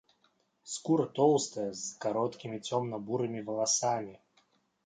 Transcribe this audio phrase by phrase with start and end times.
[0.75, 4.15] Скура тоўстая, з кароткімі цёмна-бурымі валасамі.